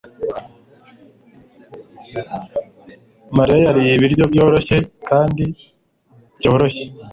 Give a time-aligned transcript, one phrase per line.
[3.37, 4.77] mariya yariye ibiryo byoroshye
[5.09, 5.45] kandi
[6.37, 6.85] byoroshye